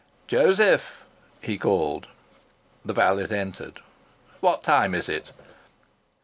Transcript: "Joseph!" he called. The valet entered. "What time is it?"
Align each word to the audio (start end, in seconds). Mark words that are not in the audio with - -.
"Joseph!" 0.25 1.05
he 1.41 1.59
called. 1.59 2.07
The 2.83 2.91
valet 2.93 3.27
entered. 3.29 3.81
"What 4.39 4.63
time 4.63 4.95
is 4.95 5.07
it?" 5.07 5.31